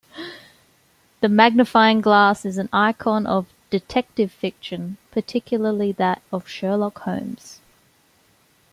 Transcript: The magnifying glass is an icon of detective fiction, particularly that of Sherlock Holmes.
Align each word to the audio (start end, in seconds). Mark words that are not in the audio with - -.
The 1.19 1.29
magnifying 1.29 2.01
glass 2.01 2.43
is 2.43 2.57
an 2.57 2.69
icon 2.73 3.27
of 3.27 3.53
detective 3.69 4.31
fiction, 4.31 4.97
particularly 5.11 5.91
that 5.91 6.23
of 6.33 6.47
Sherlock 6.49 7.01
Holmes. 7.01 7.59